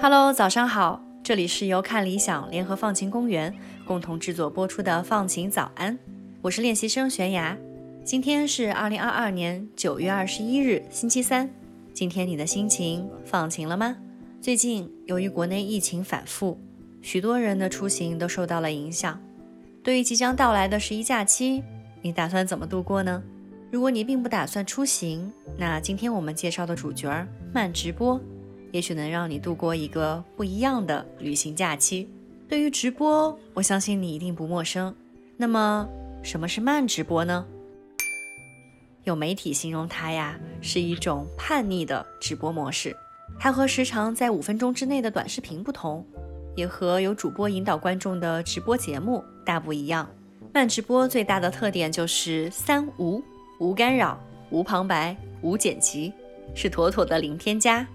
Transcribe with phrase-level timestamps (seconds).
[0.00, 3.54] Hello，早上好，这里是由看理想联合放晴公园
[3.86, 5.96] 共同制作播出的《放晴早安》，
[6.42, 7.56] 我是练习生悬崖。
[8.04, 11.61] 今天是二零二二年九月二十一日，星期三。
[11.94, 13.96] 今天你的心情放晴了吗？
[14.40, 16.58] 最近由于国内疫情反复，
[17.02, 19.20] 许多人的出行都受到了影响。
[19.82, 21.62] 对于即将到来的十一假期，
[22.00, 23.22] 你打算怎么度过呢？
[23.70, 28.20] 如果你并不打算出行，那今天我们介绍的主角慢直播。
[28.70, 32.08] 也许能让你度过一个不一样的旅行假期。
[32.48, 34.94] 对于直播，我相信你一定不陌生。
[35.36, 35.86] 那么，
[36.22, 37.46] 什么是慢直播呢？
[39.04, 42.96] 有媒体形容它呀，是一种叛逆的直播模式。
[43.38, 46.06] 它和时长在五分钟之内的短视频不同，
[46.54, 50.08] 也和有主播引导观众的直播节目大不一样。
[50.54, 53.22] 慢直播最大的特点就是三无：
[53.58, 56.12] 无干扰、无旁白、无剪辑，
[56.54, 57.86] 是妥妥的零添加。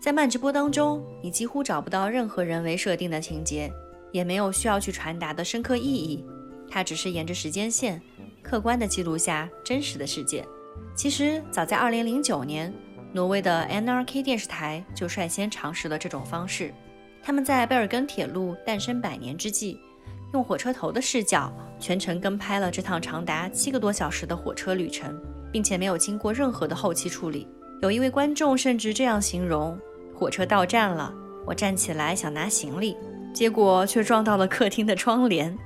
[0.00, 3.70] 在慢直播当中，你几乎找不到任何人为设定的情节，
[4.12, 6.24] 也没有需要去传达的深刻意义。
[6.70, 8.00] 它只是沿着时间线，
[8.44, 10.46] 客观地记录下真实的世界。
[10.94, 12.72] 其实，早在2009年，
[13.12, 16.72] 挪威的 NRK 电视台就率先尝试了这种方式。
[17.22, 19.80] 他们在贝尔根铁路诞生百年之际，
[20.34, 25.18] 用火车头的视角全程跟拍了这趟长达七个多小时的火车旅程，
[25.50, 27.48] 并且没有经过任何的后期处理。
[27.80, 29.76] 有一位观众甚至这样形容。
[30.14, 31.12] 火车到站了，
[31.44, 32.96] 我站起来想拿行李，
[33.32, 35.56] 结果却撞到了客厅的窗帘。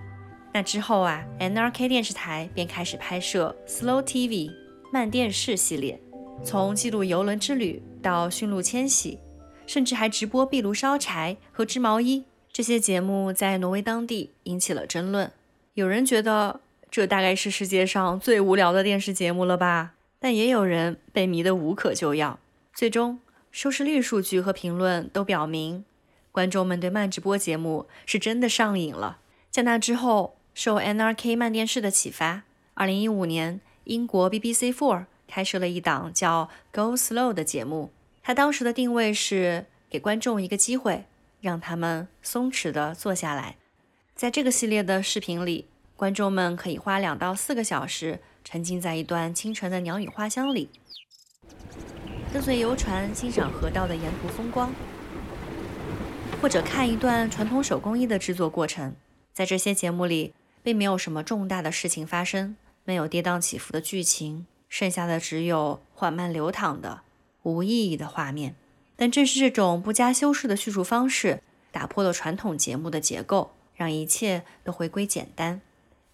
[0.52, 4.50] 那之后啊，NRK 电视台便开始拍摄 Slow TV
[4.92, 6.00] 慢电视系列，
[6.42, 9.18] 从记录游轮之旅到驯鹿迁徙，
[9.66, 12.24] 甚至还直播壁炉烧柴和织毛衣。
[12.50, 15.30] 这些节目在挪威当地引起了争论，
[15.74, 16.60] 有人觉得
[16.90, 19.92] 这大概是世界上最无聊的电视节目了吧？
[20.18, 22.40] 但也有人被迷得无可救药，
[22.74, 23.20] 最终。
[23.50, 25.84] 收视率数据和评论都表明，
[26.32, 29.18] 观众们对慢直播节目是真的上瘾了。
[29.50, 32.42] 在那之后，受 NRK 慢电视的启发
[32.74, 37.92] ，2015年，英国 BBC Four 开设了一档叫 Go Slow 的节目。
[38.24, 41.04] 它当时的定位是给观众一个机会，
[41.40, 43.54] 让他们松弛地坐下来。
[44.16, 50.68] 在这个系列的视频里，观众们可以花两到四个小时，沉浸在一段清晨的鸟语花香里。
[52.32, 54.74] 跟随游船欣赏河道的沿途风光，
[56.42, 58.96] 或者看一段传统手工艺的制作过程。
[59.32, 60.34] 在这些节目里，
[60.68, 67.00] 并没有什么重大的事情发生，没有跌宕起伏的剧情，剩下的只有缓慢流淌的
[67.42, 68.54] 无意义的画面。
[68.94, 71.42] 但正是这种不加修饰的叙述方式，
[71.72, 75.62] 打破了传统节目的结构，让一切都回归简单，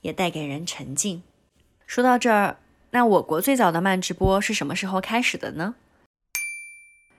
[0.02, 1.24] 也带给人沉静。
[1.84, 2.58] 说到这儿，
[2.92, 5.74] 那我国最早的慢直播是什么时候开始的呢？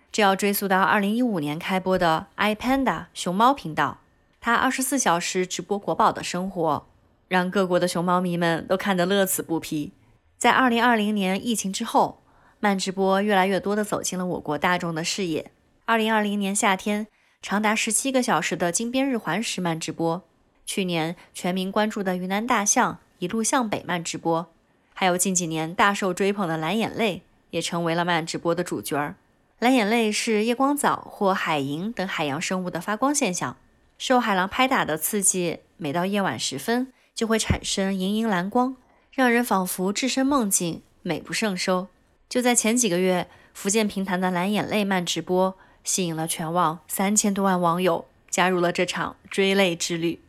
[0.10, 4.00] 这要追溯到二零一五年开播的 iPanda 熊猫频道，
[4.40, 6.88] 它二十四小时直播国宝的生活，
[7.28, 9.92] 让各国的熊猫迷们都看得乐此不疲。
[10.38, 12.22] 在二零二零年疫情之后，
[12.60, 15.52] 慢直播越来越多地走进了我国大众的视野。
[15.86, 17.08] 二零二零年夏天，
[17.42, 20.22] 长达十七个小时的金边日环食慢直播；
[20.66, 24.48] 去年全民关注的云南大象一路向北慢直播，
[24.94, 27.22] 还有近几年大受追捧的蓝眼泪，
[27.52, 29.16] 也成为了慢直播的主角儿。
[29.60, 33.56] 蓝眼泪是夜光藻或海萤等海洋生物的发光现象，
[33.98, 38.76] 受海浪拍打的刺激，每到夜晚时分就会产生莹莹蓝光，
[39.12, 41.88] 让人仿佛置身梦境，美不胜收。
[42.28, 50.20] 就在前几个月，福建平潭的蓝眼泪慢直播吸引了全网三千多万网友加入了这场追泪之旅。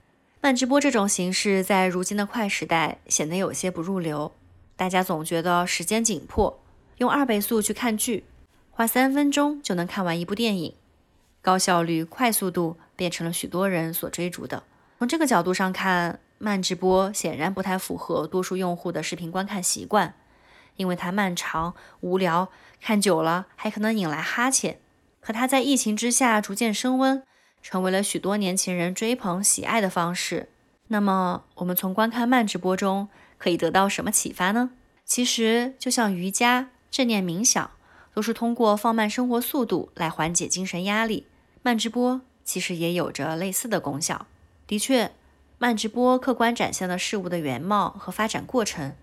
[0.41, 4.30] 慢直播这种形式在如今的快时代显得有些不入流，
[4.76, 6.62] 大家总觉得时间紧迫，
[6.98, 8.22] 用二倍速去看剧。
[8.70, 10.74] 花三分钟就能看完一部电影，
[11.42, 14.62] 高效率、快速度变成了许多人所追逐的。
[14.98, 20.15] 从这个角度上看，慢直播显然不太符合多数用户的视频观看习惯，
[20.77, 22.50] 因为它漫长、无聊，
[22.80, 24.78] 看久了还可能引来哈欠。
[25.21, 27.22] 可它在疫情之下逐渐升温，
[27.62, 30.48] 成为了许多年轻人追捧喜爱的方式。
[30.88, 34.71] 那么，我们从观看慢直播中可以得到什么启发呢？
[35.04, 37.71] 其实，就像瑜伽、正念冥想。
[38.15, 41.27] 都是通过放慢生活速度来缓解精神压力。
[41.62, 44.27] 慢直播其实也有着类似的功效。
[44.66, 45.12] 的确，
[45.58, 48.94] 慢直播客观展现了事物的原貌和发展过程，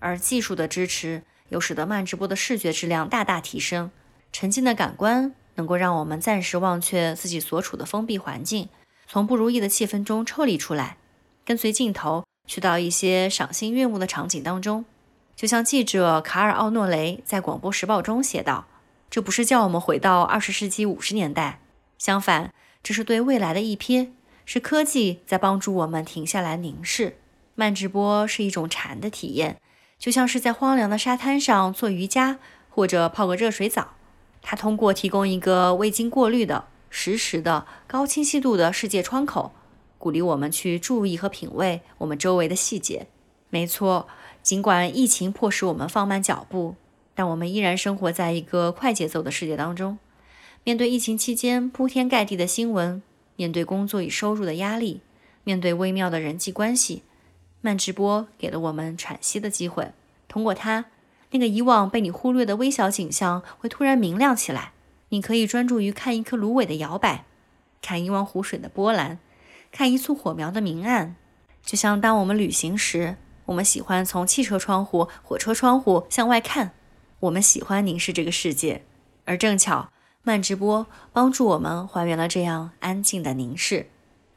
[0.00, 3.90] 而技术的支持又使得慢直播的视觉质量大大提升，
[4.32, 8.68] 沉浸的感官能够让我们暂时忘却自己所处的封闭环境，
[9.06, 10.96] 从不如意的气氛中抽离出来，
[11.44, 14.84] 跟随镜头去到一些赏心悦目的场景当中。
[15.36, 18.66] 就像记者卡尔奥诺雷在《广播时报》中写道
[19.08, 21.60] ：“这不是叫我们回到二十世纪五十年代，
[21.96, 22.52] 相反，
[22.82, 24.10] 这是对未来的一瞥，
[24.44, 27.16] 是科技在帮助我们停下来凝视。
[27.54, 29.60] 慢直播是一种禅的体验，
[29.98, 32.38] 就像是在荒凉的沙滩上做瑜伽，
[32.70, 33.94] 或者泡个热水澡。
[34.40, 39.52] 它通过提供一个未经过滤的、实时的、高清晰度的世界窗口，
[39.98, 43.06] 鼓励我们去注意和品味我们周围的细节。
[43.50, 44.08] 没错。”
[44.42, 46.74] 尽管疫情迫使我们放慢脚步，
[47.14, 50.00] 但我们依然生活在一个快节奏的世界当中。
[50.64, 53.00] 面对疫情期间铺天盖地的新闻，
[53.36, 55.00] 面对工作与收入的压力，
[55.44, 57.02] 面对微妙的人际关系，
[57.60, 59.92] 慢直播给了我们喘息的机会。
[60.28, 60.86] 通过它，
[61.30, 64.72] 那个以往被你忽略的微小景象会突然明亮起来。
[65.08, 67.24] 你可以专注于看一颗芦苇的摇摆，
[67.80, 69.18] 看一汪湖水的波澜，
[69.70, 71.16] 看一簇火苗的明暗。
[71.64, 73.16] 就像当我们旅行时。
[73.46, 76.70] 我们喜欢从汽车窗户、火车窗户向外看，
[77.18, 78.84] 我们喜欢凝视这个世界，
[79.24, 79.90] 而正巧
[80.24, 83.86] 慢直播帮助我们还原了这样安静的凝视。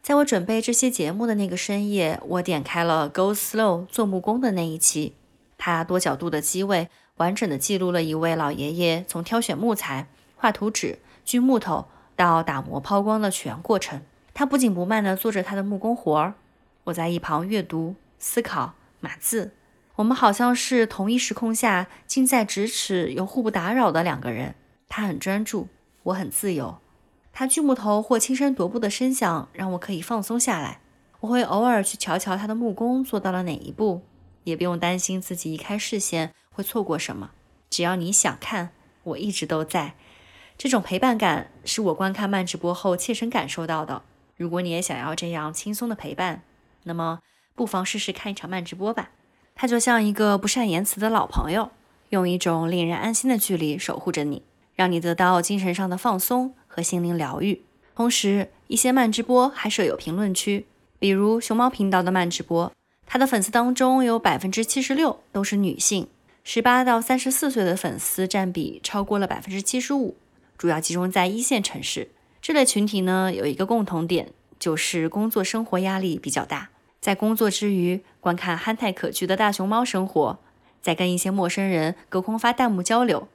[0.02, 5.14] 在我准备这些节目的那个深夜，我点开了 Go Slow 做木工的那一期，
[5.58, 11.86] 它多角度的机位完整的记录了一位老爷爷从挑选木材、画图纸、锯木头
[12.16, 14.02] 到打磨抛光的全过程。
[14.34, 16.34] 他不紧不慢地做着他的木工活儿，
[16.86, 18.74] 我在一旁阅读思考。
[19.00, 19.52] 码字，
[19.98, 24.56] 我们好像是同一时空下近在咫尺又互不打扰的两个人。
[24.90, 25.68] 他很专注，
[26.06, 26.80] 我很自由。
[27.32, 30.80] 他锯木头或轻声踱步的声响让我可以放松下来。
[31.20, 34.02] 我会偶尔去瞧瞧他的木工做到了哪一步，
[34.44, 37.32] 也不用担心自己移开视线会错过什么。
[37.70, 38.70] 只要你想看，
[39.04, 39.96] 我一直都在。
[40.58, 44.04] 这种陪伴感是我观看慢直播后切身感受到的。
[44.38, 46.42] 如果你也想要这样轻松的陪伴，
[46.84, 47.20] 那么。
[47.58, 49.12] 不妨试试看一场慢直播吧，
[49.56, 51.72] 它就像一个不善言辞的老朋友，
[52.10, 54.44] 用一种令人安心的距离守护着你，
[54.76, 57.62] 让你得到精神上的放松和心灵疗愈。
[57.96, 60.66] 同时，一些慢直播还设有评论区，
[61.00, 62.72] 比如熊猫频道的慢直播，
[63.06, 66.08] 它的粉丝当中有百分之七十六都是女性，
[66.44, 70.18] 十八到三十四岁的粉丝占比超过了百分之七十五，
[70.58, 72.10] 主要集中在一线城市。
[72.42, 76.70] 这类群体呢，有一个共同点，就是工作生活压力比较大。
[77.00, 80.40] 在工作之余，观看憨态可掬的大熊猫生活，
[80.82, 83.28] 在跟一些陌生人隔空发弹幕交流，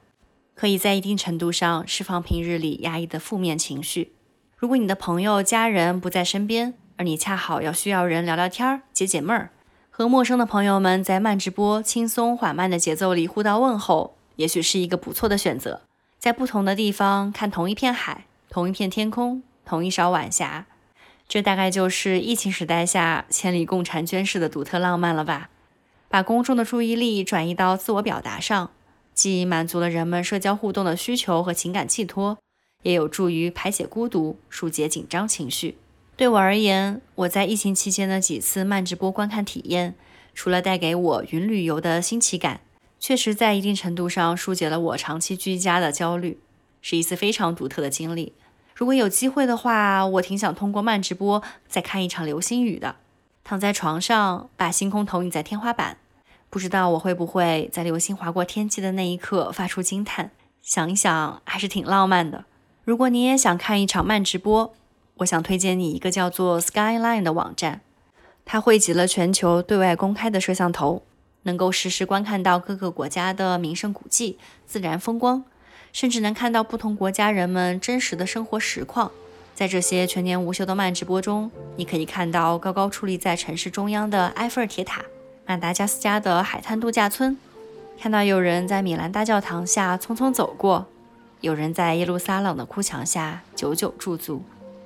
[0.55, 4.13] 可以在一定程度上释放平日里压抑的负面情绪。
[4.57, 9.49] 如果你的朋友、家人不在身边，而你恰好要需要人聊聊天、解解闷儿，
[9.89, 15.81] 和陌生的朋友们在慢直播轻松缓慢的节奏里互道问候，也许是一个不错的选择。
[16.19, 20.67] 在不同的地方看同一片海、同一片天空、同一勺晚霞。
[21.27, 25.49] 这大概就是疫情时代下千里共婵娟式的独特浪漫了吧？
[26.09, 28.69] 把公众的注意力转移到自我表达上，
[29.21, 32.39] 既满足了人们社交互动的需求和情感寄托，
[32.81, 35.77] 也有助于排解孤独、疏解紧张情绪。
[36.17, 39.93] 对我而言，我在疫情期间的几次慢直播观看体验，
[40.33, 42.61] 除了带给我云旅游的新奇感，
[42.99, 46.39] 确实在一定程度上疏解了我长期居家的焦虑，
[46.81, 48.33] 是一次非常独特的经历。
[48.73, 52.95] 如果有机会的话，我挺想通过慢直播再看一场流星雨的。
[53.43, 55.97] 躺在床上，把星空投影在天花板，
[56.51, 60.31] 不知道我会不会在流星划过天际的那一刻发出惊叹。
[60.61, 62.43] 想一想，还是挺浪漫的。
[62.83, 64.73] 如果你也想看一场慢直播，
[65.15, 67.79] 我想推荐你一个叫做 Skyline 的网站，
[68.43, 71.03] 它汇集了全球对外公开的摄像头，
[71.43, 75.45] 能够实时观看到各个国家的名胜古迹、自然风光。
[75.93, 79.11] 甚至能看到不同国家人们真实的生活实况。
[79.53, 85.03] 在这些全年无休的慢直播中，你可以看到高高矗立在城市中央的埃菲尔铁塔、
[85.45, 87.37] 马达加斯加的海滩度假村，
[87.99, 90.85] 看到有人在米兰大教堂下匆匆走过，
[91.41, 94.43] 有人在耶路撒冷的哭墙下久久驻足。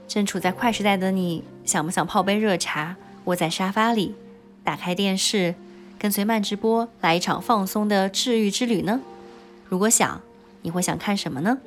[0.07, 2.95] 正处在快时代的你，想不想泡杯热茶，
[3.25, 4.15] 窝在沙发里，
[4.63, 5.55] 打开电视，
[5.99, 9.01] 跟随慢直播来一场放松的治愈之旅呢？
[9.67, 10.21] 如果想，
[10.61, 11.59] 你会想看什么呢？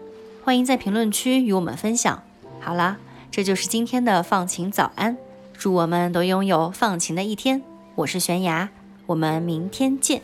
[0.45, 2.23] 欢迎在评论区与我们分享。
[2.61, 2.97] 好啦，
[3.31, 5.17] 这就是今天的放晴早安，
[5.53, 7.63] 祝我们都拥有放晴的一天。
[7.97, 8.69] 我是悬崖，
[9.09, 10.21] 我们明天见。